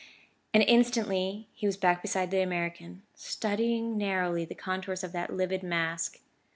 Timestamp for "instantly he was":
0.63-1.77